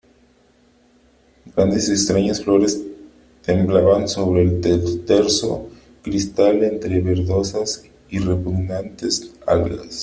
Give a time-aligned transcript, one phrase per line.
[1.55, 2.81] grandes y extrañas flores
[3.45, 5.69] temblaban sobre el terso
[6.01, 9.99] cristal entre verdosas y repugnantes algas.